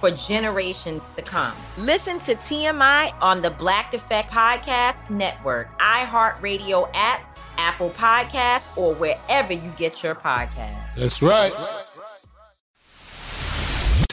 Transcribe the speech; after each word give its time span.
for 0.00 0.10
generations 0.10 1.10
to 1.10 1.22
come. 1.22 1.54
Listen 1.76 2.18
to 2.20 2.34
TMI 2.34 3.12
on 3.20 3.42
the 3.42 3.50
Black 3.50 3.94
Effect 3.94 4.30
Podcast 4.30 5.08
Network, 5.10 5.76
iHeartRadio 5.78 6.88
app, 6.94 7.38
Apple 7.58 7.90
Podcasts, 7.90 8.68
or 8.76 8.94
wherever 8.94 9.52
you 9.52 9.72
get 9.76 10.02
your 10.02 10.14
podcasts. 10.14 10.94
That's 10.94 11.22
right. 11.22 11.52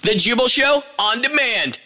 The 0.03 0.15
Jubal 0.15 0.47
Show 0.47 0.83
on 0.99 1.21
demand. 1.21 1.79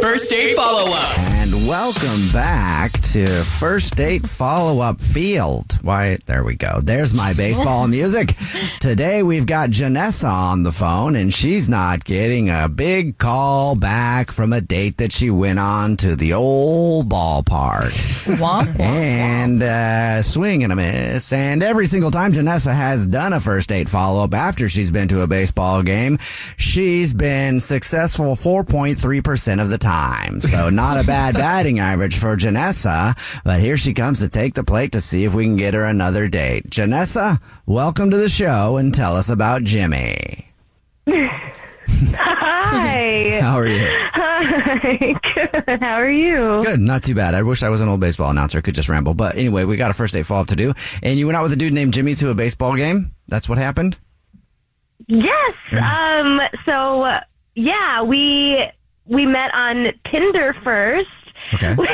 First 0.00 0.30
date 0.30 0.56
follow 0.56 0.92
up. 0.92 1.18
And 1.18 1.50
welcome 1.66 2.32
back 2.32 2.92
to 3.12 3.26
First 3.44 3.94
Date 3.96 4.26
Follow 4.26 4.80
Up 4.80 5.00
Field. 5.00 5.78
Why, 5.82 6.16
there 6.26 6.44
we 6.44 6.54
go. 6.54 6.80
There's 6.80 7.14
my 7.14 7.32
baseball 7.34 7.86
music. 7.88 8.34
Today 8.80 9.22
we've 9.22 9.46
got 9.46 9.70
Janessa 9.70 10.30
on 10.30 10.62
the 10.62 10.72
phone, 10.72 11.14
and 11.14 11.32
she's 11.32 11.68
not 11.68 12.04
getting 12.04 12.50
a 12.50 12.68
big 12.68 13.18
call 13.18 13.76
back 13.76 14.30
from 14.30 14.52
a 14.52 14.60
date 14.60 14.96
that 14.96 15.12
she 15.12 15.30
went 15.30 15.58
on 15.58 15.96
to 15.98 16.16
the 16.16 16.32
old 16.32 17.08
ballpark. 17.08 17.92
Womp, 18.38 18.78
and 18.80 19.62
uh, 19.62 20.22
swing 20.22 20.64
and 20.64 20.72
a 20.72 20.76
miss. 20.76 21.32
And 21.32 21.62
every 21.62 21.86
single 21.86 22.10
time 22.10 22.32
Janessa 22.32 22.74
has 22.74 23.06
done 23.06 23.32
a 23.32 23.40
first 23.40 23.68
date 23.68 23.88
follow 23.88 24.24
up 24.24 24.34
after 24.34 24.68
she's 24.68 24.90
been 24.90 25.08
to 25.08 25.22
a 25.22 25.26
baseball 25.26 25.82
game, 25.82 26.18
she's 26.56 27.14
been 27.14 27.60
successful 27.60 28.32
4.3% 28.34 29.62
of 29.62 29.70
the 29.70 29.78
time. 29.78 30.40
So 30.40 30.70
not 30.70 31.02
a 31.02 31.06
bad 31.06 31.34
batting 31.36 31.78
average 31.78 32.18
for 32.18 32.36
Janessa. 32.36 33.05
But 33.44 33.60
here 33.60 33.76
she 33.76 33.94
comes 33.94 34.20
to 34.20 34.28
take 34.28 34.54
the 34.54 34.64
plate 34.64 34.92
to 34.92 35.00
see 35.00 35.24
if 35.24 35.34
we 35.34 35.44
can 35.44 35.56
get 35.56 35.74
her 35.74 35.84
another 35.84 36.28
date. 36.28 36.70
Janessa, 36.70 37.40
welcome 37.66 38.10
to 38.10 38.16
the 38.16 38.28
show 38.28 38.76
and 38.76 38.94
tell 38.94 39.16
us 39.16 39.28
about 39.30 39.62
Jimmy. 39.62 40.50
Hi. 41.88 43.38
How 43.40 43.56
are 43.56 43.66
you? 43.66 43.88
Hi. 44.12 45.14
Good. 45.34 45.80
How 45.80 45.94
are 45.94 46.10
you? 46.10 46.60
Good, 46.62 46.80
not 46.80 47.02
too 47.02 47.14
bad. 47.14 47.34
I 47.34 47.42
wish 47.42 47.62
I 47.62 47.68
was 47.68 47.80
an 47.80 47.88
old 47.88 48.00
baseball 48.00 48.30
announcer. 48.30 48.58
I 48.58 48.60
could 48.60 48.74
just 48.74 48.88
ramble. 48.88 49.14
But 49.14 49.36
anyway, 49.36 49.64
we 49.64 49.76
got 49.76 49.90
a 49.90 49.94
first 49.94 50.14
date 50.14 50.26
follow 50.26 50.42
up 50.42 50.48
to 50.48 50.56
do. 50.56 50.72
And 51.02 51.18
you 51.18 51.26
went 51.26 51.36
out 51.36 51.42
with 51.42 51.52
a 51.52 51.56
dude 51.56 51.72
named 51.72 51.94
Jimmy 51.94 52.14
to 52.16 52.30
a 52.30 52.34
baseball 52.34 52.76
game? 52.76 53.12
That's 53.28 53.48
what 53.48 53.58
happened? 53.58 53.98
Yes. 55.06 55.54
Um. 55.72 56.40
So 56.64 57.08
yeah, 57.54 58.02
we 58.02 58.64
we 59.06 59.26
met 59.26 59.52
on 59.54 59.86
Tinder 60.10 60.54
first. 60.64 61.08
Okay. 61.54 61.74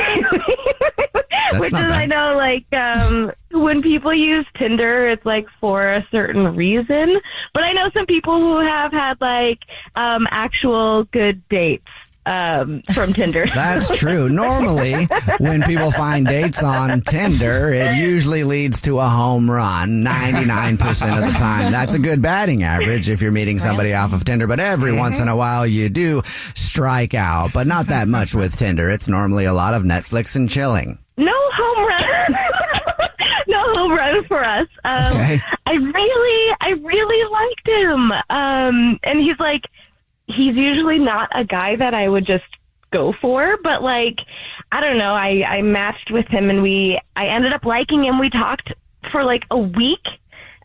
Which 1.59 1.67
is, 1.67 1.73
not 1.73 1.91
I 1.91 2.05
know, 2.05 2.35
like, 2.35 2.65
um, 2.75 3.31
when 3.51 3.81
people 3.81 4.13
use 4.13 4.45
Tinder, 4.57 5.09
it's 5.09 5.25
like 5.25 5.47
for 5.61 5.93
a 5.93 6.07
certain 6.09 6.55
reason. 6.55 7.19
But 7.53 7.63
I 7.63 7.73
know 7.73 7.89
some 7.95 8.05
people 8.07 8.39
who 8.39 8.59
have 8.59 8.91
had 8.91 9.21
like 9.21 9.59
um, 9.95 10.27
actual 10.31 11.03
good 11.05 11.47
dates 11.49 11.87
um, 12.25 12.81
from 12.93 13.13
Tinder. 13.13 13.45
That's 13.55 13.97
true. 13.97 14.29
Normally, 14.29 15.07
when 15.39 15.63
people 15.63 15.91
find 15.91 16.25
dates 16.25 16.63
on 16.63 17.01
Tinder, 17.01 17.69
it 17.73 17.95
usually 17.95 18.43
leads 18.43 18.81
to 18.83 18.99
a 18.99 19.07
home 19.07 19.49
run 19.49 20.03
99% 20.03 20.81
of 21.21 21.33
the 21.33 21.37
time. 21.37 21.71
That's 21.71 21.93
a 21.93 21.99
good 21.99 22.21
batting 22.21 22.63
average 22.63 23.09
if 23.09 23.21
you're 23.21 23.31
meeting 23.31 23.59
somebody 23.59 23.93
off 23.93 24.13
of 24.13 24.23
Tinder, 24.25 24.47
but 24.47 24.59
every 24.59 24.91
once 24.93 25.19
in 25.19 25.27
a 25.27 25.35
while 25.35 25.65
you 25.67 25.89
do 25.89 26.21
strike 26.25 27.13
out, 27.13 27.51
but 27.53 27.67
not 27.67 27.87
that 27.87 28.07
much 28.07 28.33
with 28.35 28.57
Tinder. 28.57 28.89
It's 28.89 29.07
normally 29.07 29.45
a 29.45 29.53
lot 29.53 29.73
of 29.73 29.83
Netflix 29.83 30.35
and 30.35 30.49
chilling. 30.49 30.97
no 31.17 31.31
home 31.55 31.85
run. 31.87 32.37
no 33.47 33.61
home 33.75 33.91
run 33.91 34.23
for 34.25 34.43
us. 34.43 34.67
Um, 34.83 35.13
Okay. 35.13 35.41
I 35.65 35.73
really, 35.73 36.55
I 36.61 36.69
really 36.81 37.31
liked 37.31 37.67
him. 37.67 38.11
Um, 38.29 38.99
and 39.03 39.19
he's 39.19 39.39
like, 39.39 39.63
he's 40.35 40.55
usually 40.55 40.99
not 40.99 41.29
a 41.33 41.43
guy 41.43 41.75
that 41.75 41.93
I 41.93 42.07
would 42.09 42.25
just 42.25 42.43
go 42.91 43.13
for, 43.19 43.57
but 43.63 43.81
like, 43.83 44.19
I 44.71 44.79
don't 44.79 44.97
know. 44.97 45.13
I, 45.13 45.43
I 45.43 45.61
matched 45.61 46.11
with 46.11 46.27
him 46.27 46.49
and 46.49 46.61
we, 46.61 46.99
I 47.15 47.27
ended 47.27 47.51
up 47.51 47.65
liking 47.65 48.05
him. 48.05 48.19
We 48.19 48.29
talked 48.29 48.71
for 49.11 49.23
like 49.23 49.43
a 49.51 49.57
week. 49.57 50.05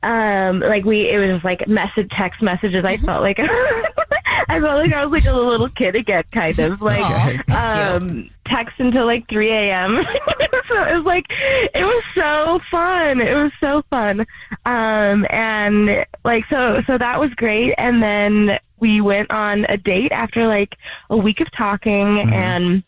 Um, 0.01 0.61
like 0.61 0.84
we, 0.84 1.11
it 1.11 1.19
was 1.19 1.43
like 1.43 1.67
message, 1.67 2.09
text 2.17 2.41
messages. 2.41 2.84
I 2.84 2.99
felt 2.99 3.23
like, 3.23 3.39
I 4.49 4.61
felt 4.61 4.79
like 4.79 4.93
I 4.93 5.05
was 5.05 5.25
like 5.25 5.33
a 5.33 5.37
little 5.37 5.69
kid 5.69 5.97
again, 5.97 6.23
kind 6.33 6.56
of 6.61 6.81
like, 6.81 7.50
um, 7.50 8.31
text 8.45 8.75
until 8.79 9.06
like 9.06 9.29
3 9.29 9.50
a.m. 9.50 9.99
so 10.71 10.85
it 10.85 10.95
was 10.95 11.05
like, 11.05 11.25
it 11.75 11.83
was 11.83 12.05
so 12.15 12.61
fun. 12.71 13.21
It 13.21 13.35
was 13.35 13.50
so 13.61 13.83
fun. 13.91 14.21
Um, 14.67 15.27
and 15.31 16.06
like, 16.25 16.45
so, 16.50 16.81
so 16.87 16.97
that 16.97 17.19
was 17.19 17.31
great. 17.35 17.75
And 17.77 18.00
then 18.00 18.59
we 18.81 19.00
went 19.00 19.31
on 19.31 19.65
a 19.69 19.77
date 19.77 20.12
after 20.12 20.47
like 20.47 20.77
a 21.11 21.16
week 21.16 21.41
of 21.41 21.50
talking 21.53 22.19
mm-hmm. 22.19 22.33
and 22.33 22.83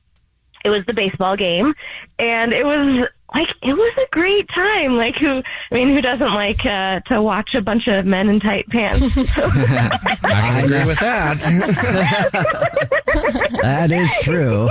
it 0.64 0.70
was 0.70 0.84
the 0.86 0.94
baseball 0.94 1.36
game. 1.36 1.74
And 2.18 2.52
it 2.52 2.64
was 2.64 3.08
like 3.34 3.48
it 3.62 3.74
was 3.74 3.92
a 3.98 4.06
great 4.10 4.48
time 4.54 4.96
like 4.96 5.14
who 5.16 5.42
i 5.70 5.74
mean 5.74 5.88
who 5.88 6.00
doesn't 6.00 6.32
like 6.34 6.64
uh 6.66 7.00
to 7.00 7.20
watch 7.22 7.54
a 7.54 7.60
bunch 7.60 7.86
of 7.86 8.04
men 8.06 8.28
in 8.28 8.40
tight 8.40 8.66
pants 8.68 9.16
I 10.24 10.62
agree 10.64 10.84
with 10.84 10.98
that. 11.00 11.38
that 13.62 13.90
is 13.90 14.12
true. 14.22 14.68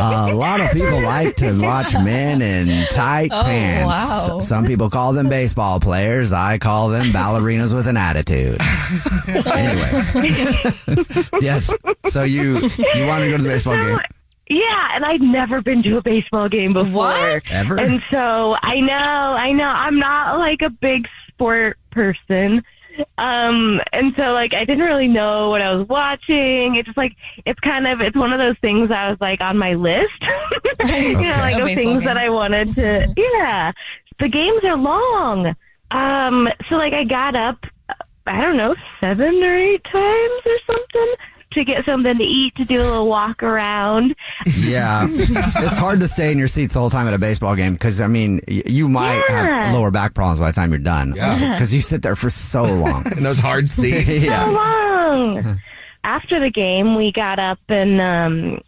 a 0.00 0.32
lot 0.34 0.60
of 0.60 0.70
people 0.72 1.00
like 1.02 1.36
to 1.36 1.60
watch 1.60 1.94
men 1.94 2.42
in 2.42 2.86
tight 2.86 3.30
Oh, 3.32 3.42
pants. 3.42 4.28
wow. 4.30 4.38
Some 4.38 4.64
people 4.64 4.90
call 4.90 5.12
them 5.12 5.28
baseball 5.28 5.80
players. 5.80 6.32
I 6.32 6.58
call 6.58 6.88
them 6.88 7.06
ballerinas 7.06 7.74
with 7.74 7.86
an 7.86 7.96
attitude. 7.96 8.58
anyway, 9.46 10.30
yes. 11.40 11.72
So 12.08 12.22
you 12.22 12.58
you 12.94 13.06
wanted 13.06 13.26
to 13.26 13.30
go 13.32 13.36
to 13.38 13.42
the 13.42 13.48
baseball 13.48 13.76
game 13.76 13.98
yeah 14.52 14.88
and 14.94 15.04
i'd 15.04 15.22
never 15.22 15.60
been 15.60 15.82
to 15.82 15.96
a 15.98 16.02
baseball 16.02 16.48
game 16.48 16.72
before. 16.72 16.92
What? 16.92 17.52
ever? 17.54 17.78
and 17.78 18.00
so 18.10 18.54
i 18.62 18.80
know 18.80 18.94
i 18.94 19.52
know. 19.52 19.64
I'm 19.64 19.98
not 19.98 20.38
like 20.38 20.62
a 20.62 20.70
big 20.70 21.06
sport 21.28 21.78
person. 21.90 22.62
Um 23.16 23.80
and 23.92 24.12
so 24.18 24.32
like 24.32 24.52
i 24.54 24.64
didn't 24.64 24.84
really 24.84 25.08
know 25.08 25.48
what 25.50 25.62
i 25.62 25.74
was 25.74 25.88
watching. 25.88 26.76
It's 26.76 26.86
just 26.86 26.98
like 26.98 27.16
it's 27.46 27.58
kind 27.60 27.86
of 27.86 28.00
it's 28.00 28.16
one 28.16 28.32
of 28.32 28.38
those 28.38 28.56
things 28.60 28.90
i 28.90 29.08
was 29.08 29.18
like 29.20 29.42
on 29.42 29.56
my 29.58 29.74
list. 29.74 30.10
You 30.84 31.12
know 31.28 31.28
like 31.36 31.56
A 31.56 31.60
of 31.62 31.66
things 31.66 32.00
game. 32.00 32.04
that 32.04 32.18
i 32.18 32.28
wanted 32.28 32.74
to 32.74 33.12
yeah. 33.16 33.72
The 34.20 34.28
games 34.28 34.60
are 34.64 34.76
long. 34.76 35.54
Um 35.90 36.48
so 36.68 36.76
like 36.76 36.92
i 36.92 37.04
got 37.04 37.34
up 37.36 37.64
i 38.26 38.40
don't 38.40 38.56
know 38.56 38.74
seven 39.02 39.42
or 39.42 39.54
eight 39.56 39.82
times 39.84 40.40
or 40.46 40.58
something 40.66 41.14
to 41.54 41.64
get 41.64 41.84
something 41.84 42.16
to 42.18 42.24
eat, 42.24 42.54
to 42.56 42.64
do 42.64 42.80
a 42.80 42.82
little 42.82 43.08
walk 43.08 43.42
around. 43.42 44.14
Yeah, 44.46 45.06
it's 45.10 45.78
hard 45.78 46.00
to 46.00 46.08
stay 46.08 46.32
in 46.32 46.38
your 46.38 46.48
seats 46.48 46.74
the 46.74 46.80
whole 46.80 46.90
time 46.90 47.06
at 47.08 47.14
a 47.14 47.18
baseball 47.18 47.54
game 47.56 47.72
because 47.74 48.00
I 48.00 48.06
mean, 48.06 48.40
you 48.48 48.88
might 48.88 49.22
Yeah. 49.28 49.64
have 49.66 49.74
lower 49.74 49.90
back 49.90 50.14
problems 50.14 50.40
by 50.40 50.46
the 50.48 50.52
time 50.54 50.70
you're 50.70 50.78
done. 50.78 51.14
Yeah. 51.16 51.52
because 51.54 51.74
you 51.74 51.80
sit 51.80 52.02
there 52.02 52.16
for 52.16 52.30
so 52.30 52.62
long. 52.64 53.04
And 53.16 53.24
those 53.24 53.38
hard 53.38 53.68
seats. 53.70 54.24
So 54.26 54.50
long. 54.50 55.60
After 56.04 56.40
the 56.40 56.50
game, 56.50 56.94
we 56.96 57.12
got 57.12 57.38
up 57.38 57.58
and 57.68 58.00
um, 58.00 58.60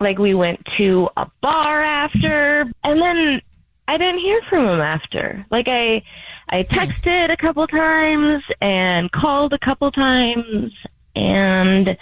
like 0.00 0.18
we 0.18 0.34
went 0.34 0.60
to 0.78 1.08
a 1.16 1.26
bar 1.40 1.82
after, 1.82 2.62
and 2.84 3.00
then 3.00 3.40
I 3.88 3.96
didn't 3.96 4.18
hear 4.20 4.40
from 4.50 4.66
him 4.66 4.80
after. 4.80 5.46
Like 5.50 5.66
I, 5.68 6.02
I 6.50 6.62
texted 6.64 7.32
a 7.32 7.36
couple 7.36 7.66
times 7.66 8.42
and 8.60 9.10
called 9.12 9.52
a 9.54 9.58
couple 9.58 9.90
times, 9.92 10.72
and 11.16 11.96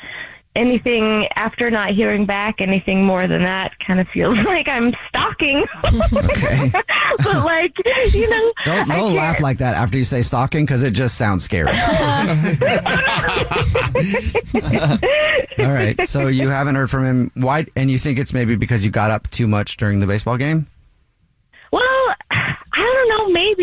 anything 0.54 1.26
after 1.34 1.70
not 1.70 1.90
hearing 1.94 2.26
back, 2.26 2.60
anything 2.60 3.04
more 3.04 3.26
than 3.26 3.42
that, 3.42 3.72
kind 3.86 4.00
of 4.00 4.08
feels 4.08 4.36
like 4.44 4.68
I'm 4.68 4.92
stalking. 5.08 5.64
okay. 5.84 6.70
but 7.18 7.44
like 7.44 7.72
you 8.12 8.28
know, 8.28 8.52
Don't 8.64 8.88
don't 8.88 9.14
laugh 9.14 9.40
like 9.40 9.58
that 9.58 9.74
after 9.76 9.96
you 9.98 10.04
say 10.04 10.22
stalking 10.22 10.64
because 10.64 10.82
it 10.82 10.92
just 10.92 11.16
sounds 11.16 11.44
scary. 11.44 11.70
All 15.58 15.72
right, 15.72 16.00
so 16.04 16.26
you 16.28 16.48
haven't 16.48 16.74
heard 16.74 16.90
from 16.90 17.04
him. 17.04 17.30
Why? 17.34 17.66
And 17.76 17.90
you 17.90 17.98
think 17.98 18.18
it's 18.18 18.32
maybe 18.32 18.56
because 18.56 18.84
you 18.84 18.90
got 18.90 19.10
up 19.10 19.28
too 19.30 19.46
much 19.46 19.76
during 19.76 20.00
the 20.00 20.06
baseball 20.06 20.36
game? 20.36 20.66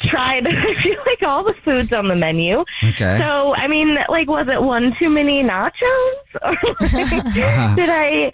tried. 0.00 0.46
I 0.46 0.74
feel 0.82 0.96
like 1.06 1.22
all 1.22 1.42
the 1.42 1.54
foods 1.64 1.92
on 1.92 2.06
the 2.08 2.14
menu. 2.14 2.64
Okay. 2.84 3.18
So 3.18 3.54
I 3.54 3.66
mean, 3.68 3.98
like, 4.08 4.28
was 4.28 4.46
it 4.48 4.62
one 4.62 4.94
too 4.98 5.08
many 5.10 5.42
nachos? 5.42 5.72
Or 6.42 6.50
Uh-huh. 6.52 7.74
did 7.74 7.88
I, 7.88 8.30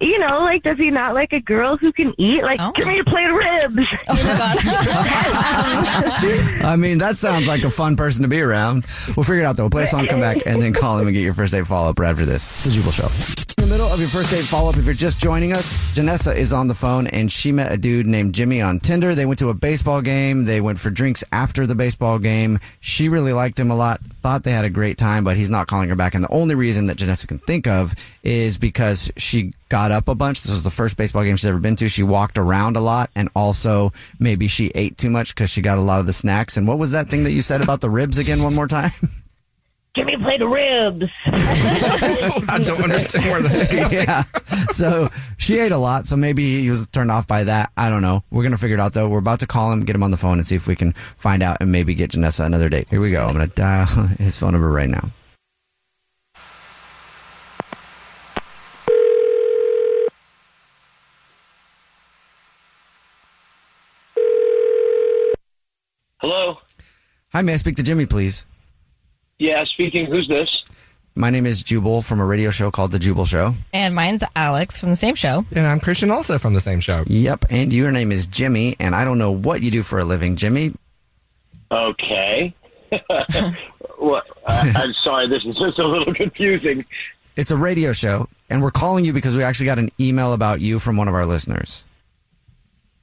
you 0.00 0.18
know, 0.18 0.40
like, 0.40 0.62
does 0.62 0.76
he 0.78 0.90
not 0.90 1.14
like 1.14 1.32
a 1.32 1.40
girl 1.40 1.76
who 1.76 1.92
can 1.92 2.14
eat? 2.18 2.42
Like, 2.42 2.60
Oh. 2.60 2.70
give 2.76 2.86
me 2.86 3.00
a 3.00 3.04
plate 3.04 3.26
of 3.28 3.34
ribs. 3.34 3.88
I 6.64 6.76
mean, 6.78 6.98
that 6.98 7.16
sounds 7.16 7.46
like 7.48 7.64
a 7.64 7.70
fun 7.70 7.96
person 7.96 8.22
to 8.22 8.28
be 8.28 8.40
around. 8.40 8.86
We'll 9.16 9.24
figure 9.24 9.40
it 9.42 9.44
out 9.44 9.56
though. 9.56 9.64
We'll 9.64 9.70
play 9.70 9.84
a 9.84 9.86
song, 9.88 10.06
come 10.06 10.20
back, 10.20 10.38
and 10.46 10.60
then 10.62 10.72
call 10.72 10.98
him 10.98 11.06
and 11.08 11.14
get 11.14 11.22
your 11.22 11.34
first 11.34 11.52
date 11.52 11.66
follow 11.66 11.90
up 11.90 11.98
right 11.98 12.10
after 12.10 12.24
this. 12.26 12.46
It's 12.46 12.64
the 12.64 12.70
Jubal 12.70 12.92
Show. 12.92 13.08
The 13.68 13.74
middle 13.74 13.92
of 13.92 14.00
your 14.00 14.08
first 14.08 14.30
date 14.30 14.44
follow 14.44 14.70
up, 14.70 14.78
if 14.78 14.86
you're 14.86 14.94
just 14.94 15.18
joining 15.18 15.52
us, 15.52 15.94
Janessa 15.94 16.34
is 16.34 16.54
on 16.54 16.68
the 16.68 16.74
phone 16.74 17.06
and 17.06 17.30
she 17.30 17.52
met 17.52 17.70
a 17.70 17.76
dude 17.76 18.06
named 18.06 18.34
Jimmy 18.34 18.62
on 18.62 18.80
Tinder. 18.80 19.14
They 19.14 19.26
went 19.26 19.40
to 19.40 19.50
a 19.50 19.54
baseball 19.54 20.00
game. 20.00 20.46
They 20.46 20.62
went 20.62 20.78
for 20.78 20.88
drinks 20.88 21.22
after 21.32 21.66
the 21.66 21.74
baseball 21.74 22.18
game. 22.18 22.60
She 22.80 23.10
really 23.10 23.34
liked 23.34 23.60
him 23.60 23.70
a 23.70 23.76
lot, 23.76 24.00
thought 24.00 24.42
they 24.42 24.52
had 24.52 24.64
a 24.64 24.70
great 24.70 24.96
time, 24.96 25.22
but 25.22 25.36
he's 25.36 25.50
not 25.50 25.66
calling 25.66 25.90
her 25.90 25.96
back. 25.96 26.14
And 26.14 26.24
the 26.24 26.32
only 26.32 26.54
reason 26.54 26.86
that 26.86 26.96
Janessa 26.96 27.28
can 27.28 27.40
think 27.40 27.66
of 27.66 27.94
is 28.22 28.56
because 28.56 29.12
she 29.18 29.52
got 29.68 29.90
up 29.90 30.08
a 30.08 30.14
bunch. 30.14 30.40
This 30.40 30.52
was 30.52 30.64
the 30.64 30.70
first 30.70 30.96
baseball 30.96 31.24
game 31.24 31.36
she's 31.36 31.50
ever 31.50 31.60
been 31.60 31.76
to. 31.76 31.90
She 31.90 32.02
walked 32.02 32.38
around 32.38 32.78
a 32.78 32.80
lot 32.80 33.10
and 33.14 33.28
also 33.36 33.92
maybe 34.18 34.48
she 34.48 34.72
ate 34.74 34.96
too 34.96 35.10
much 35.10 35.34
because 35.34 35.50
she 35.50 35.60
got 35.60 35.76
a 35.76 35.82
lot 35.82 36.00
of 36.00 36.06
the 36.06 36.14
snacks. 36.14 36.56
And 36.56 36.66
what 36.66 36.78
was 36.78 36.92
that 36.92 37.10
thing 37.10 37.24
that 37.24 37.32
you 37.32 37.42
said 37.42 37.60
about 37.60 37.82
the 37.82 37.90
ribs 37.90 38.16
again 38.16 38.42
one 38.42 38.54
more 38.54 38.66
time? 38.66 38.92
give 39.94 40.06
me 40.06 40.14
a 40.14 40.18
plate 40.18 40.42
of 40.42 40.50
ribs. 40.50 41.06
I 41.26 42.60
don't 42.64 42.82
understand 42.84 43.24
where 43.26 43.42
that's 43.42 43.72
going. 43.72 43.92
yeah. 43.92 44.24
So 44.70 45.08
she 45.38 45.58
ate 45.58 45.72
a 45.72 45.78
lot. 45.78 46.06
So 46.06 46.16
maybe 46.16 46.60
he 46.60 46.70
was 46.70 46.86
turned 46.88 47.10
off 47.10 47.26
by 47.26 47.44
that. 47.44 47.72
I 47.76 47.90
don't 47.90 48.02
know. 48.02 48.22
We're 48.30 48.42
going 48.42 48.52
to 48.52 48.58
figure 48.58 48.76
it 48.76 48.80
out 48.80 48.92
though. 48.92 49.08
We're 49.08 49.18
about 49.18 49.40
to 49.40 49.46
call 49.46 49.72
him, 49.72 49.84
get 49.84 49.96
him 49.96 50.02
on 50.02 50.10
the 50.10 50.16
phone 50.16 50.38
and 50.38 50.46
see 50.46 50.54
if 50.56 50.66
we 50.66 50.76
can 50.76 50.92
find 50.92 51.42
out 51.42 51.58
and 51.60 51.72
maybe 51.72 51.94
get 51.94 52.10
Janessa 52.10 52.44
another 52.44 52.68
date. 52.68 52.88
Here 52.88 53.00
we 53.00 53.10
go. 53.10 53.26
I'm 53.26 53.34
going 53.34 53.48
to 53.48 53.54
dial 53.54 53.86
his 54.18 54.38
phone 54.38 54.52
number 54.52 54.70
right 54.70 54.90
now. 54.90 55.10
Hello. 66.20 66.58
Hi, 67.32 67.42
may 67.42 67.52
I 67.52 67.56
speak 67.56 67.76
to 67.76 67.82
Jimmy, 67.82 68.06
please? 68.06 68.44
Yeah, 69.38 69.64
speaking. 69.66 70.06
Who's 70.06 70.26
this? 70.26 70.48
My 71.14 71.30
name 71.30 71.46
is 71.46 71.62
Jubal 71.62 72.02
from 72.02 72.20
a 72.20 72.26
radio 72.26 72.50
show 72.50 72.70
called 72.70 72.90
The 72.90 72.98
Jubal 72.98 73.24
Show. 73.24 73.54
And 73.72 73.94
mine's 73.94 74.22
Alex 74.34 74.78
from 74.80 74.90
the 74.90 74.96
same 74.96 75.14
show. 75.14 75.44
And 75.54 75.66
I'm 75.66 75.80
Christian, 75.80 76.10
also 76.10 76.38
from 76.38 76.54
the 76.54 76.60
same 76.60 76.80
show. 76.80 77.04
Yep. 77.06 77.46
And 77.50 77.72
your 77.72 77.92
name 77.92 78.10
is 78.10 78.26
Jimmy. 78.26 78.76
And 78.80 78.94
I 78.94 79.04
don't 79.04 79.18
know 79.18 79.30
what 79.30 79.62
you 79.62 79.70
do 79.70 79.82
for 79.82 79.98
a 79.98 80.04
living, 80.04 80.36
Jimmy. 80.36 80.74
Okay. 81.70 82.54
well, 84.00 84.22
I, 84.46 84.72
I'm 84.76 84.92
sorry. 85.04 85.28
This 85.28 85.44
is 85.44 85.56
just 85.56 85.78
a 85.78 85.86
little 85.86 86.14
confusing. 86.14 86.84
It's 87.36 87.50
a 87.52 87.56
radio 87.56 87.92
show. 87.92 88.28
And 88.50 88.60
we're 88.62 88.70
calling 88.72 89.04
you 89.04 89.12
because 89.12 89.36
we 89.36 89.44
actually 89.44 89.66
got 89.66 89.78
an 89.78 89.90
email 90.00 90.32
about 90.32 90.60
you 90.60 90.78
from 90.78 90.96
one 90.96 91.06
of 91.06 91.14
our 91.14 91.26
listeners. 91.26 91.84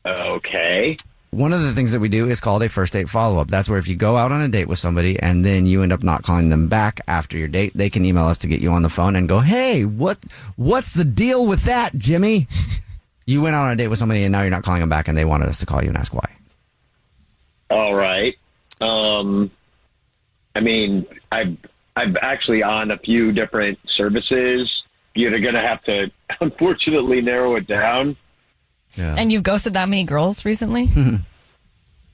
Okay. 0.06 0.98
One 1.36 1.52
of 1.52 1.62
the 1.62 1.74
things 1.74 1.92
that 1.92 2.00
we 2.00 2.08
do 2.08 2.30
is 2.30 2.40
called 2.40 2.64
a 2.64 2.70
first 2.70 2.94
date 2.94 3.10
follow 3.10 3.42
up. 3.42 3.50
That's 3.50 3.70
where 3.70 3.78
if 3.78 3.90
you 3.90 3.96
go 3.96 4.16
out 4.16 4.32
on 4.32 4.40
a 4.40 4.48
date 4.48 4.70
with 4.70 4.80
somebody 4.80 5.20
and 5.20 5.44
then 5.44 5.66
you 5.66 5.84
end 5.84 5.92
up 5.92 6.02
not 6.02 6.24
calling 6.24 6.48
them 6.48 6.70
back 6.70 7.02
after 7.10 7.38
your 7.38 7.50
date, 7.50 7.74
they 7.76 7.90
can 7.90 8.06
email 8.06 8.24
us 8.24 8.38
to 8.40 8.48
get 8.48 8.62
you 8.62 8.72
on 8.72 8.84
the 8.84 8.90
phone 8.90 9.18
and 9.18 9.28
go, 9.28 9.42
"Hey, 9.42 9.84
what 9.84 10.18
what's 10.56 10.94
the 10.94 11.04
deal 11.04 11.46
with 11.46 11.64
that, 11.64 11.94
Jimmy?" 11.98 12.48
You 13.28 13.42
went 13.42 13.56
out 13.56 13.66
on 13.66 13.72
a 13.72 13.76
date 13.76 13.88
with 13.88 13.98
somebody 13.98 14.24
and 14.24 14.32
now 14.32 14.42
you're 14.42 14.52
not 14.52 14.62
calling 14.62 14.82
them 14.82 14.90
back 14.90 15.08
and 15.08 15.18
they 15.18 15.26
wanted 15.26 15.50
us 15.50 15.60
to 15.62 15.66
call 15.66 15.82
you 15.82 15.88
and 15.88 15.98
ask 15.98 16.14
why. 16.14 16.30
All 17.72 17.96
right. 17.96 18.36
Um, 18.82 19.50
I 20.54 20.60
mean, 20.60 21.08
I've 21.32 21.58
I'm 21.96 22.16
actually 22.22 22.62
on 22.62 22.92
a 22.92 23.00
few 23.00 23.32
different 23.32 23.80
services. 23.98 24.72
You're 25.16 25.40
going 25.40 25.56
to 25.56 25.62
have 25.62 25.84
to, 25.86 26.12
unfortunately, 26.40 27.20
narrow 27.22 27.56
it 27.56 27.66
down. 27.66 28.16
Yeah. 28.98 29.16
And 29.18 29.32
you've 29.32 29.44
ghosted 29.44 29.74
that 29.74 29.90
many 29.90 30.06
girls 30.06 30.46
recently? 30.46 30.88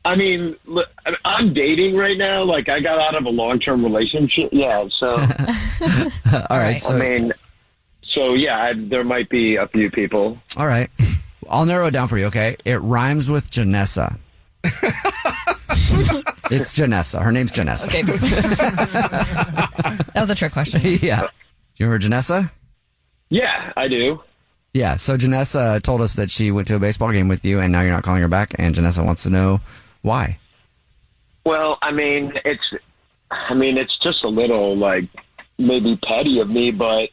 I 0.06 0.16
mean, 0.16 0.56
look, 0.66 0.89
I- 1.06 1.13
I'm 1.25 1.54
dating 1.54 1.95
right 1.95 2.18
now. 2.18 2.44
Like, 2.44 2.69
I 2.69 2.80
got 2.80 3.00
out 3.00 3.16
of 3.16 3.25
a 3.25 3.30
long 3.30 3.60
term 3.60 3.83
relationship. 3.83 4.50
Yeah. 4.51 4.88
So, 5.00 5.12
All 5.12 6.57
right. 6.57 6.80
So 6.81 6.95
I 6.95 7.00
mean, 7.00 7.33
so 8.04 8.33
yeah, 8.33 8.57
I, 8.62 8.74
there 8.75 9.04
might 9.04 9.30
be 9.30 9.56
a 9.57 9.68
few 9.68 9.92
people. 9.92 10.39
all 10.57 10.66
right. 10.66 10.89
I'll 11.50 11.66
narrow 11.66 11.88
it 11.88 11.92
down 11.92 12.07
for 12.07 12.18
you, 12.18 12.25
okay? 12.28 12.56
It 12.66 12.78
rhymes 12.78 13.30
with 13.30 13.51
Janessa. 13.51 14.18
it's 16.51 16.77
Janessa. 16.77 17.22
Her 17.22 17.31
name's 17.31 17.51
Janessa. 17.51 17.88
Okay. 17.88 18.01
that 20.13 20.16
was 20.16 20.30
a 20.30 20.36
trick 20.36 20.54
question. 20.54 20.81
yeah. 21.01 21.22
Do 21.22 21.27
you 21.77 21.86
remember 21.88 22.06
Janessa? 22.06 22.51
Yeah, 23.30 23.74
I 23.75 23.88
do. 23.88 24.22
Yeah, 24.73 24.95
so 24.95 25.18
Janessa 25.18 25.81
told 25.81 26.01
us 26.01 26.15
that 26.15 26.31
she 26.31 26.51
went 26.51 26.67
to 26.69 26.75
a 26.75 26.79
baseball 26.79 27.12
game 27.12 27.27
with 27.27 27.43
you 27.43 27.60
and 27.60 27.72
now 27.72 27.81
you're 27.81 27.91
not 27.91 28.03
calling 28.03 28.22
her 28.22 28.29
back 28.29 28.53
and 28.57 28.74
Janessa 28.74 29.05
wants 29.05 29.24
to 29.24 29.29
know 29.29 29.60
why. 30.01 30.39
Well, 31.46 31.77
I 31.81 31.91
mean, 31.91 32.34
it's, 32.46 32.63
I 33.31 33.53
mean, 33.53 33.77
it's 33.77 33.98
just 34.00 34.24
a 34.24 34.29
little 34.29 34.77
like 34.77 35.05
maybe 35.57 35.98
petty 35.98 36.39
of 36.39 36.50
me, 36.50 36.72
but 36.72 37.10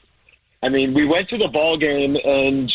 I 0.62 0.68
mean, 0.68 0.94
we 0.94 1.06
went 1.06 1.28
to 1.30 1.38
the 1.38 1.48
ball 1.48 1.76
game 1.76 2.16
and 2.24 2.72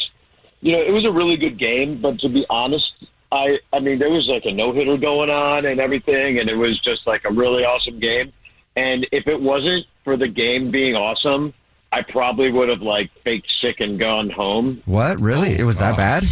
you 0.62 0.72
know 0.72 0.82
it 0.82 0.92
was 0.92 1.06
a 1.06 1.12
really 1.12 1.38
good 1.38 1.58
game. 1.58 2.02
But 2.02 2.20
to 2.20 2.30
be 2.30 2.46
honest, 2.50 2.86
I, 3.32 3.60
I 3.74 3.80
mean, 3.80 4.00
there 4.00 4.10
was 4.10 4.28
like 4.28 4.46
a 4.46 4.52
no 4.52 4.72
hitter 4.72 4.98
going 4.98 5.30
on 5.30 5.66
and 5.66 5.80
everything, 5.80 6.40
and 6.40 6.50
it 6.50 6.56
was 6.56 6.80
just 6.82 7.06
like 7.06 7.26
a 7.26 7.32
really 7.32 7.64
awesome 7.64 8.00
game. 8.00 8.32
And 8.76 9.06
if 9.12 9.28
it 9.28 9.40
wasn't 9.40 9.86
for 10.04 10.18
the 10.18 10.28
game 10.28 10.72
being 10.72 10.96
awesome, 10.96 11.54
I 11.94 12.02
probably 12.02 12.52
would 12.52 12.70
have 12.70 12.82
like 12.82 13.12
faked 13.24 13.48
sick 13.62 13.80
and 13.80 14.00
gone 14.00 14.32
home. 14.32 14.82
What? 14.86 15.22
Really? 15.22 15.56
Oh, 15.56 15.60
it 15.62 15.64
was 15.64 15.78
that 15.78 15.96
bad? 15.96 16.24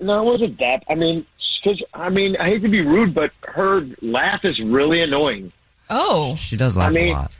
No, 0.00 0.22
it 0.22 0.24
wasn't 0.24 0.58
that. 0.58 0.82
I 0.88 0.94
mean, 0.94 1.26
because 1.62 1.82
I 1.92 2.08
mean, 2.08 2.34
I 2.38 2.48
hate 2.48 2.62
to 2.62 2.68
be 2.68 2.80
rude, 2.80 3.12
but 3.14 3.30
her 3.42 3.86
laugh 4.00 4.42
is 4.42 4.58
really 4.60 5.02
annoying. 5.02 5.52
Oh. 5.90 6.34
She 6.36 6.56
does 6.56 6.78
laugh 6.78 6.88
I 6.88 6.92
mean- 6.92 7.14
a 7.14 7.18
lot. 7.18 7.36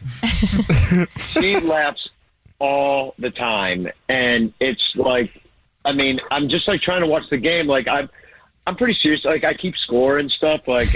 She 1.19 1.59
laughs 1.61 2.09
all 2.59 3.15
the 3.19 3.31
time, 3.31 3.89
and 4.09 4.53
it's 4.61 4.83
like, 4.95 5.31
I 5.85 5.93
mean, 5.93 6.21
I'm 6.31 6.49
just 6.51 6.69
like 6.69 6.83
trying 6.83 7.01
to 7.01 7.07
watch 7.07 7.25
the 7.31 7.39
game. 7.39 7.67
Like 7.67 7.89
I'm, 7.89 8.09
I'm 8.67 8.77
pretty 8.77 8.99
serious. 9.03 9.25
Like 9.25 9.45
I 9.45 9.55
keep 9.55 9.77
score 9.79 10.19
and 10.19 10.31
stuff. 10.31 10.69
Like 10.69 10.89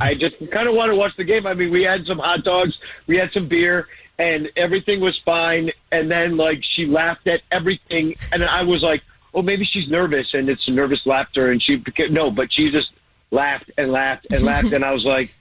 I 0.00 0.14
just 0.14 0.36
kind 0.50 0.68
of 0.68 0.74
want 0.74 0.90
to 0.90 0.96
watch 0.96 1.12
the 1.16 1.24
game. 1.24 1.46
I 1.46 1.54
mean, 1.54 1.70
we 1.70 1.84
had 1.84 2.04
some 2.04 2.18
hot 2.18 2.42
dogs, 2.44 2.76
we 3.06 3.16
had 3.16 3.30
some 3.32 3.46
beer, 3.48 3.86
and 4.18 4.50
everything 4.56 5.00
was 5.00 5.18
fine. 5.24 5.70
And 5.92 6.10
then 6.10 6.36
like 6.36 6.62
she 6.64 6.86
laughed 6.86 7.26
at 7.26 7.42
everything, 7.50 8.16
and 8.32 8.42
I 8.44 8.62
was 8.62 8.82
like, 8.82 9.02
oh, 9.34 9.42
maybe 9.42 9.64
she's 9.64 9.88
nervous, 9.88 10.34
and 10.34 10.48
it's 10.48 10.66
a 10.68 10.70
nervous 10.70 11.04
laughter, 11.06 11.50
and 11.50 11.62
she 11.62 11.82
no, 12.10 12.30
but 12.30 12.52
she 12.52 12.70
just 12.70 12.90
laughed 13.30 13.70
and 13.76 13.92
laughed 13.92 14.26
and 14.30 14.42
laughed, 14.42 14.72
and 14.72 14.84
I 14.84 14.92
was 14.92 15.04
like, 15.04 15.34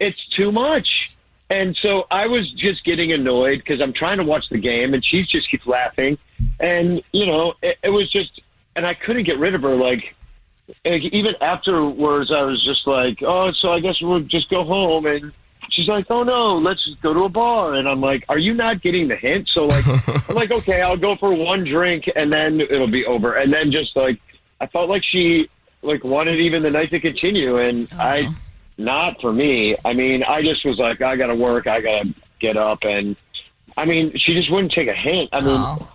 it's 0.00 0.26
too 0.28 0.52
much. 0.52 1.14
And 1.50 1.76
so 1.76 2.06
I 2.10 2.26
was 2.26 2.50
just 2.52 2.84
getting 2.84 3.12
annoyed 3.12 3.58
because 3.58 3.80
I'm 3.80 3.92
trying 3.92 4.18
to 4.18 4.24
watch 4.24 4.48
the 4.48 4.58
game 4.58 4.94
and 4.94 5.04
she 5.04 5.24
just 5.24 5.50
keeps 5.50 5.66
laughing. 5.66 6.18
And, 6.58 7.02
you 7.12 7.26
know, 7.26 7.54
it, 7.62 7.78
it 7.82 7.90
was 7.90 8.10
just, 8.10 8.40
and 8.74 8.86
I 8.86 8.94
couldn't 8.94 9.24
get 9.24 9.38
rid 9.38 9.54
of 9.54 9.62
her. 9.62 9.76
Like, 9.76 10.14
like, 10.84 11.02
even 11.02 11.34
afterwards, 11.40 12.32
I 12.32 12.42
was 12.42 12.64
just 12.64 12.86
like, 12.86 13.22
oh, 13.22 13.52
so 13.52 13.72
I 13.72 13.80
guess 13.80 14.00
we'll 14.00 14.20
just 14.20 14.48
go 14.48 14.64
home. 14.64 15.04
And 15.04 15.32
she's 15.74 15.88
like, 15.88 16.06
oh 16.10 16.22
no, 16.22 16.56
let's 16.56 16.84
just 16.84 17.00
go 17.02 17.12
to 17.12 17.24
a 17.24 17.28
bar. 17.28 17.74
And 17.74 17.88
I'm 17.88 18.00
like, 18.00 18.24
are 18.28 18.38
you 18.38 18.54
not 18.54 18.80
getting 18.80 19.08
the 19.08 19.16
hint? 19.16 19.48
So 19.52 19.64
like, 19.64 19.86
I'm 20.28 20.34
like, 20.34 20.52
okay, 20.52 20.80
I'll 20.82 20.96
go 20.96 21.16
for 21.16 21.34
one 21.34 21.64
drink 21.64 22.10
and 22.14 22.32
then 22.32 22.60
it'll 22.60 22.90
be 22.90 23.04
over. 23.04 23.34
And 23.34 23.52
then 23.52 23.72
just 23.72 23.96
like, 23.96 24.20
I 24.60 24.66
felt 24.66 24.88
like 24.88 25.02
she 25.04 25.48
like 25.82 26.04
wanted 26.04 26.40
even 26.40 26.62
the 26.62 26.70
night 26.70 26.90
to 26.90 27.00
continue, 27.00 27.58
and 27.58 27.88
oh, 27.92 27.98
I, 27.98 28.28
not 28.78 29.20
for 29.20 29.32
me. 29.32 29.76
I 29.84 29.92
mean, 29.92 30.22
I 30.22 30.42
just 30.42 30.64
was 30.64 30.78
like, 30.78 31.02
I 31.02 31.16
gotta 31.16 31.34
work, 31.34 31.66
I 31.66 31.80
gotta 31.80 32.14
get 32.40 32.56
up, 32.56 32.78
and 32.82 33.16
I 33.76 33.84
mean, 33.84 34.16
she 34.16 34.32
just 34.32 34.50
wouldn't 34.50 34.72
take 34.72 34.88
a 34.88 34.94
hint. 34.94 35.30
I 35.32 35.40
mean. 35.40 35.60
Oh. 35.60 35.90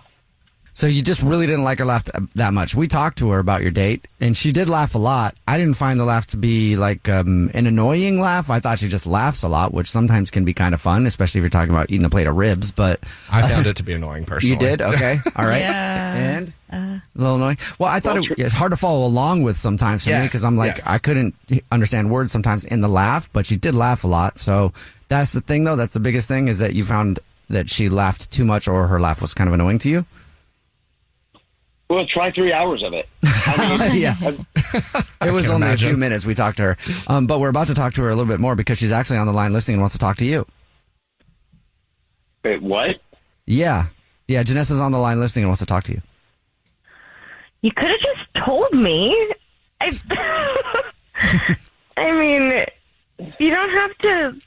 So 0.72 0.86
you 0.86 1.02
just 1.02 1.22
really 1.22 1.46
didn't 1.46 1.64
like 1.64 1.78
her 1.78 1.84
laugh 1.84 2.04
that 2.34 2.54
much. 2.54 2.74
We 2.74 2.86
talked 2.86 3.18
to 3.18 3.30
her 3.30 3.38
about 3.38 3.62
your 3.62 3.70
date, 3.70 4.06
and 4.20 4.36
she 4.36 4.52
did 4.52 4.68
laugh 4.68 4.94
a 4.94 4.98
lot. 4.98 5.34
I 5.46 5.58
didn't 5.58 5.76
find 5.76 5.98
the 5.98 6.04
laugh 6.04 6.26
to 6.28 6.36
be 6.36 6.76
like 6.76 7.08
um, 7.08 7.50
an 7.54 7.66
annoying 7.66 8.20
laugh. 8.20 8.50
I 8.50 8.60
thought 8.60 8.78
she 8.78 8.88
just 8.88 9.06
laughs 9.06 9.42
a 9.42 9.48
lot, 9.48 9.74
which 9.74 9.90
sometimes 9.90 10.30
can 10.30 10.44
be 10.44 10.52
kind 10.52 10.74
of 10.74 10.80
fun, 10.80 11.06
especially 11.06 11.40
if 11.40 11.42
you're 11.42 11.50
talking 11.50 11.74
about 11.74 11.90
eating 11.90 12.06
a 12.06 12.10
plate 12.10 12.26
of 12.26 12.36
ribs. 12.36 12.70
But 12.72 13.00
I 13.30 13.42
found 13.48 13.66
it 13.66 13.76
to 13.76 13.82
be 13.82 13.92
annoying 13.92 14.24
personally. 14.24 14.54
You 14.54 14.60
did? 14.60 14.80
Okay. 14.82 15.16
All 15.36 15.44
right. 15.44 15.60
Yeah. 15.60 16.14
And 16.14 16.52
a 16.72 17.02
little 17.14 17.36
annoying. 17.36 17.58
Well, 17.78 17.90
I 17.90 18.00
thought 18.00 18.18
it, 18.18 18.38
it's 18.38 18.54
hard 18.54 18.70
to 18.70 18.76
follow 18.76 19.06
along 19.06 19.42
with 19.42 19.56
sometimes 19.56 20.04
for 20.04 20.10
me 20.10 20.24
because 20.24 20.44
I'm 20.44 20.56
like 20.56 20.76
yes. 20.76 20.88
I 20.88 20.98
couldn't 20.98 21.34
understand 21.72 22.10
words 22.10 22.32
sometimes 22.32 22.64
in 22.64 22.80
the 22.80 22.88
laugh, 22.88 23.28
but 23.32 23.44
she 23.46 23.56
did 23.56 23.74
laugh 23.74 24.04
a 24.04 24.06
lot. 24.06 24.38
So 24.38 24.72
that's 25.08 25.32
the 25.32 25.40
thing, 25.40 25.64
though. 25.64 25.76
That's 25.76 25.92
the 25.92 26.00
biggest 26.00 26.28
thing 26.28 26.48
is 26.48 26.58
that 26.60 26.74
you 26.74 26.84
found 26.84 27.18
that 27.48 27.68
she 27.68 27.88
laughed 27.88 28.30
too 28.30 28.44
much, 28.44 28.68
or 28.68 28.86
her 28.86 29.00
laugh 29.00 29.20
was 29.20 29.34
kind 29.34 29.48
of 29.48 29.54
annoying 29.54 29.78
to 29.80 29.88
you. 29.90 30.06
Well, 31.90 32.06
try 32.06 32.30
three 32.30 32.52
hours 32.52 32.84
of 32.84 32.92
it. 32.92 33.08
I 33.24 33.88
mean, 33.88 34.00
yeah. 34.00 34.14
It 34.22 35.32
was 35.32 35.46
can 35.46 35.56
only 35.56 35.72
a 35.72 35.76
few 35.76 35.96
minutes 35.96 36.24
we 36.24 36.34
talked 36.34 36.58
to 36.58 36.62
her, 36.62 36.76
um, 37.08 37.26
but 37.26 37.40
we're 37.40 37.48
about 37.48 37.66
to 37.66 37.74
talk 37.74 37.94
to 37.94 38.02
her 38.02 38.10
a 38.10 38.14
little 38.14 38.30
bit 38.32 38.38
more 38.38 38.54
because 38.54 38.78
she's 38.78 38.92
actually 38.92 39.18
on 39.18 39.26
the 39.26 39.32
line 39.32 39.52
listening 39.52 39.74
and 39.74 39.82
wants 39.82 39.94
to 39.94 39.98
talk 39.98 40.16
to 40.18 40.24
you. 40.24 40.46
Wait, 42.44 42.62
what? 42.62 43.00
Yeah, 43.46 43.86
yeah. 44.28 44.44
Janessa's 44.44 44.80
on 44.80 44.92
the 44.92 44.98
line 44.98 45.18
listening 45.18 45.42
and 45.42 45.48
wants 45.50 45.58
to 45.62 45.66
talk 45.66 45.82
to 45.84 45.92
you. 45.92 46.00
You 47.62 47.72
could 47.72 47.88
have 47.88 48.00
just 48.00 48.46
told 48.46 48.72
me. 48.72 49.34
I, 49.80 49.90
I 51.96 52.12
mean, 52.12 52.64
you 53.40 53.50
don't 53.50 53.70
have 53.70 53.98
to 53.98 54.40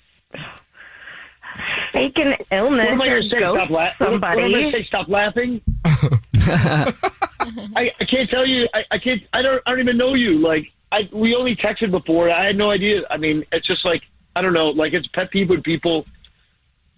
fake 1.92 2.18
an 2.20 2.36
illness 2.52 2.86
What 2.86 2.94
am 2.94 3.02
I 3.02 3.08
or 3.08 3.22
say? 3.22 3.40
ghost 3.40 3.58
Stop 3.58 3.70
laughing. 3.70 3.98
What, 4.00 4.12
somebody. 4.12 4.42
am 4.42 4.48
I 4.48 4.52
going 4.52 4.72
to 4.72 4.78
say? 4.78 4.84
Stop 4.86 5.10
laughing. 5.10 5.62
I, 7.76 7.92
I 8.00 8.06
can't 8.06 8.30
tell 8.30 8.46
you. 8.46 8.68
I, 8.74 8.84
I 8.92 8.98
can't. 8.98 9.22
I 9.34 9.42
don't. 9.42 9.62
I 9.66 9.72
don't 9.72 9.80
even 9.80 9.98
know 9.98 10.14
you. 10.14 10.40
Like 10.40 10.72
I, 10.92 11.10
we 11.12 11.36
only 11.36 11.56
texted 11.56 11.92
before. 11.92 12.30
I 12.30 12.46
had 12.46 12.58
no 12.58 12.72
idea. 12.72 13.04
I 13.10 13.18
mean, 13.18 13.46
it's 13.52 13.68
just 13.68 13.86
like 13.86 14.04
I 14.36 14.42
don't 14.42 14.54
know. 14.54 14.70
Like 14.70 14.94
it's 14.94 15.08
pet 15.08 15.32
peeve 15.32 15.50
when 15.50 15.62
people 15.62 16.06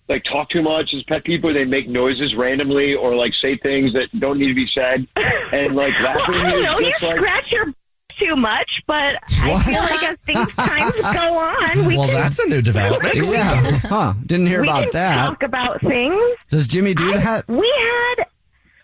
like 0.07 0.23
talk 0.23 0.49
too 0.49 0.61
much. 0.61 0.89
It's 0.93 1.03
pet 1.07 1.23
peeve 1.23 1.43
where 1.43 1.53
they 1.53 1.65
make 1.65 1.87
noises 1.87 2.35
randomly 2.35 2.93
or 2.93 3.15
like 3.15 3.33
say 3.41 3.57
things 3.57 3.93
that 3.93 4.07
don't 4.19 4.37
need 4.37 4.49
to 4.49 4.53
be 4.53 4.67
said. 4.73 5.07
And 5.15 5.75
like 5.75 5.93
well, 6.03 6.15
laughing 6.15 6.35
I 6.35 6.51
don't 6.51 6.59
is 6.59 6.63
know. 6.65 6.79
You 6.79 6.93
like 7.01 7.17
scratch 7.17 7.51
your 7.51 7.73
too 8.19 8.35
much, 8.35 8.81
but 8.87 9.17
I 9.41 9.63
feel 9.63 9.81
like 9.81 10.03
as 10.03 10.17
things 10.25 10.55
times 10.55 11.01
go 11.13 11.37
on, 11.37 11.85
we 11.85 11.97
well, 11.97 12.07
can 12.07 12.15
that's 12.15 12.39
a 12.39 12.47
new 12.47 12.61
development. 12.61 13.15
Yeah, 13.15 13.71
huh? 13.79 14.13
Didn't 14.25 14.47
hear 14.47 14.61
we 14.61 14.67
about 14.67 14.83
can 14.83 14.91
that. 14.93 15.25
talk 15.25 15.43
about 15.43 15.81
things. 15.81 16.37
Does 16.49 16.67
Jimmy 16.67 16.93
do 16.93 17.11
that? 17.11 17.47
We 17.47 17.73
had 17.77 18.25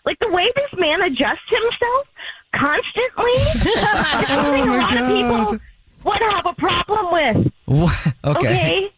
like 0.04 0.18
the 0.18 0.28
way 0.30 0.50
this 0.56 0.78
man 0.78 1.02
adjusts 1.02 1.48
himself 1.48 2.08
constantly. 2.54 3.32
is 3.32 4.28
something 4.28 4.68
a 4.68 4.76
lot 4.76 4.96
of 4.96 5.06
people 5.08 5.58
would 6.04 6.22
have 6.22 6.46
a 6.46 6.54
problem 6.54 7.12
with. 7.12 7.52
What? 7.66 8.06
Okay. 8.24 8.48
Okay. 8.48 8.92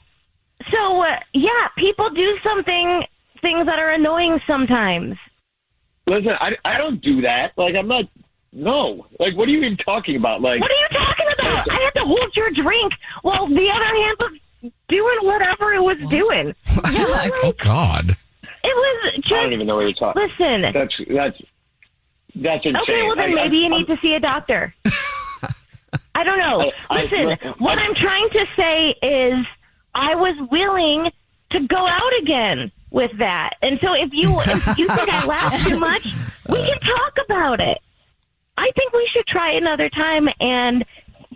So 0.70 1.02
uh, 1.02 1.18
yeah, 1.34 1.68
people 1.76 2.10
do 2.10 2.38
something 2.42 3.04
things 3.42 3.66
that 3.66 3.78
are 3.78 3.90
annoying 3.90 4.40
sometimes. 4.46 5.16
listen. 6.06 6.32
I, 6.40 6.56
I 6.64 6.78
don't 6.78 7.00
do 7.02 7.20
that. 7.22 7.52
Like 7.56 7.74
I'm 7.74 7.88
not. 7.88 8.04
No. 8.52 9.06
Like 9.18 9.36
what 9.36 9.48
are 9.48 9.50
you 9.50 9.58
even 9.58 9.76
talking 9.76 10.16
about? 10.16 10.40
Like 10.40 10.60
What 10.60 10.70
are 10.70 10.74
you 10.74 10.88
talking 10.92 11.26
about? 11.38 11.70
I 11.70 11.82
had 11.82 11.94
to 11.96 12.04
hold 12.04 12.34
your 12.36 12.50
drink 12.50 12.92
while 13.22 13.48
the 13.48 13.68
other 13.68 13.84
hand 13.84 14.16
was 14.20 14.38
doing 14.88 15.18
whatever 15.22 15.74
it 15.74 15.82
was 15.82 15.98
doing. 16.08 16.54
oh 16.84 17.52
God. 17.58 18.16
It 18.64 18.74
was 18.74 19.22
I 19.26 19.30
don't 19.42 19.52
even 19.52 19.66
know 19.66 19.76
what 19.76 19.82
you're 19.82 19.92
talking. 19.92 20.22
listen. 20.22 20.62
That's 20.72 20.94
that's 21.08 21.38
that's 22.36 22.64
insane. 22.66 22.82
Okay, 22.82 23.02
well 23.02 23.16
then 23.16 23.30
I- 23.30 23.34
maybe 23.34 23.58
I- 23.58 23.60
you 23.60 23.68
need 23.68 23.86
to 23.88 23.98
see 24.02 24.14
a 24.14 24.20
doctor. 24.20 24.74
I 26.16 26.24
don't 26.24 26.38
know. 26.38 26.60
I- 26.60 26.72
I- 26.90 27.02
Listen, 27.02 27.36
what 27.58 27.78
I'm 27.78 27.94
trying 27.94 28.28
to 28.30 28.46
say 28.56 28.90
is 29.02 29.46
I 29.94 30.14
was 30.14 30.34
willing 30.50 31.10
to 31.50 31.60
go 31.68 31.86
out 31.86 32.12
again 32.20 32.70
with 32.90 33.10
that. 33.18 33.50
And 33.62 33.78
so 33.82 33.92
if 33.94 34.10
you 34.12 34.40
if 34.40 34.78
you 34.78 34.88
think 34.88 35.08
I 35.08 35.26
laugh 35.26 35.68
too 35.68 35.78
much, 35.90 36.04
we 36.48 36.56
can 36.64 36.78
talk 36.80 37.18
about 37.24 37.60
it. 37.60 37.78
I 38.56 38.70
think 38.76 38.92
we 38.92 39.08
should 39.12 39.26
try 39.26 39.52
another 39.52 39.88
time 39.90 40.28
and 40.40 40.84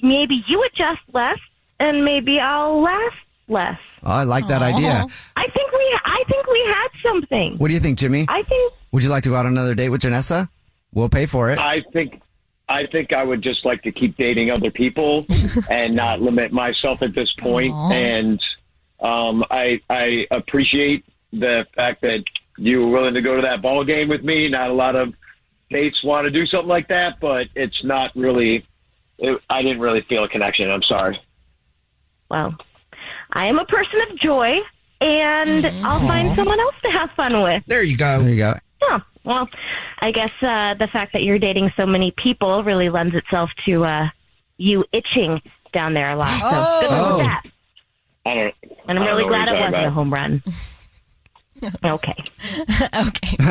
maybe 0.03 0.43
you 0.47 0.63
adjust 0.63 1.01
less 1.13 1.39
and 1.81 2.05
maybe 2.05 2.39
I'll 2.41 2.81
laugh 2.81 3.13
less. 3.49 3.79
Oh, 4.03 4.11
I 4.13 4.25
like 4.25 4.47
that 4.49 4.63
idea. 4.63 5.05
I 5.37 5.47
think 5.49 5.73
we 5.73 5.99
I 6.05 6.25
think 6.29 6.47
we 6.47 6.61
had 6.67 6.89
something. 7.03 7.57
What 7.59 7.69
do 7.69 7.75
you 7.75 7.81
think, 7.81 7.99
Jimmy? 7.99 8.27
I 8.29 8.43
think 8.43 8.73
Would 8.93 9.03
you 9.03 9.11
like 9.11 9.23
to 9.25 9.31
go 9.31 9.35
out 9.37 9.47
on 9.47 9.53
another 9.53 9.75
date 9.75 9.89
with 9.89 10.01
Janessa? 10.03 10.49
We'll 10.93 11.09
pay 11.09 11.27
for 11.27 11.51
it. 11.51 11.59
I 11.59 11.83
think 11.93 12.21
I 12.69 12.87
think 12.87 13.13
I 13.13 13.25
would 13.25 13.43
just 13.43 13.65
like 13.65 13.83
to 13.83 13.93
keep 13.93 14.17
dating 14.17 14.51
other 14.51 14.71
people 14.71 15.25
and 15.71 15.95
not 15.95 16.21
limit 16.21 16.53
myself 16.53 17.03
at 17.03 17.15
this 17.15 17.33
point. 17.39 17.75
And 17.75 18.41
um, 19.01 19.45
I 19.51 19.81
I 19.89 20.27
appreciate 20.31 21.05
the 21.33 21.67
fact 21.75 22.03
that 22.03 22.25
you 22.57 22.81
were 22.87 22.91
willing 22.93 23.15
to 23.15 23.23
go 23.23 23.37
to 23.37 23.43
that 23.43 23.63
ball 23.63 23.85
game 23.85 24.09
with 24.09 24.23
me. 24.23 24.49
Not 24.49 24.71
a 24.71 24.75
lot 24.75 24.97
of 24.97 25.15
dates 25.71 26.03
want 26.03 26.25
to 26.25 26.31
do 26.31 26.47
something 26.47 26.69
like 26.69 26.89
that, 26.89 27.21
but 27.21 27.47
it's 27.55 27.85
not 27.85 28.11
really. 28.15 28.67
It, 29.19 29.41
I 29.51 29.63
didn't 29.63 29.81
really 29.81 30.03
feel 30.03 30.25
a 30.25 30.29
connection. 30.29 30.71
I'm 30.71 30.83
sorry. 30.83 31.21
well, 32.31 32.55
I 33.39 33.47
am 33.47 33.59
a 33.59 33.65
person 33.67 34.01
of 34.11 34.19
joy 34.19 34.59
and 35.01 35.65
I'll 35.87 36.01
find 36.01 36.35
someone 36.37 36.59
else 36.61 36.75
to 36.83 36.91
have 36.91 37.11
fun 37.17 37.41
with. 37.43 37.63
There 37.69 37.83
you 37.85 37.97
go. 37.97 38.21
There 38.23 38.31
you 38.31 38.37
go. 38.37 38.55
Yeah. 38.83 38.99
Well, 39.25 39.49
I 40.01 40.11
guess 40.11 40.31
uh, 40.43 40.75
the 40.75 40.89
fact 40.93 41.13
that 41.13 41.23
you're 41.23 41.39
dating 41.39 41.71
so 41.77 41.87
many 41.87 42.13
people 42.23 42.65
really 42.65 42.89
lends 42.91 43.15
itself 43.15 43.51
to 43.67 43.85
uh, 43.85 44.09
you 44.57 44.85
itching 44.93 45.41
down 45.73 45.95
there 45.95 46.11
a 46.11 46.17
lot. 46.17 46.31
So 46.31 46.81
good 46.81 46.91
luck 46.91 47.11
Oh. 47.11 47.17
with 47.19 47.27
that. 47.27 47.43
I 48.27 48.35
don't. 48.35 48.55
And 48.89 48.99
I'm 48.99 48.99
I 49.03 49.05
don't 49.07 49.07
really 49.07 49.23
know 49.23 49.29
what 49.29 49.47
glad 49.47 49.49
it 49.49 49.53
you're 49.53 49.61
wasn't 49.61 49.75
talking 49.75 49.75
a 49.75 49.87
about. 49.87 49.93
home 49.95 50.13
run. 50.15 50.43
Okay. 51.85 52.15
okay. 52.95 53.37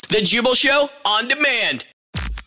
The 0.10 0.20
Jubal 0.22 0.54
Show 0.54 0.88
on 1.06 1.28
demand. 1.28 1.86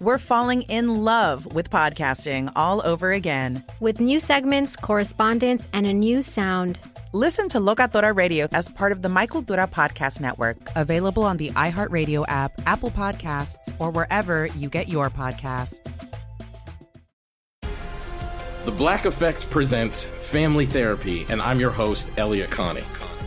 we're 0.00 0.18
falling 0.18 0.62
in 0.62 1.04
love 1.04 1.54
with 1.54 1.70
podcasting 1.70 2.52
all 2.56 2.86
over 2.86 3.12
again. 3.12 3.62
with 3.80 4.00
new 4.00 4.20
segments, 4.20 4.76
correspondence, 4.76 5.68
and 5.72 5.86
a 5.86 5.92
new 5.92 6.22
sound. 6.22 6.80
Listen 7.12 7.48
to 7.48 7.58
Locatora 7.58 8.14
Radio 8.14 8.48
as 8.52 8.68
part 8.68 8.92
of 8.92 9.02
the 9.02 9.08
My 9.08 9.26
Cultura 9.26 9.70
Podcast 9.70 10.20
Network, 10.20 10.56
available 10.76 11.22
on 11.22 11.36
the 11.36 11.50
iHeartRadio 11.50 12.24
app, 12.28 12.52
Apple 12.66 12.90
Podcasts, 12.90 13.74
or 13.78 13.90
wherever 13.90 14.46
you 14.46 14.68
get 14.68 14.88
your 14.88 15.10
podcasts. 15.10 15.80
The 18.64 18.72
Black 18.72 19.04
Effect 19.04 19.48
presents 19.50 20.04
Family 20.04 20.66
Therapy, 20.66 21.24
and 21.28 21.40
I'm 21.40 21.60
your 21.60 21.70
host, 21.70 22.10
Elliott 22.16 22.50
Connie. 22.50 22.82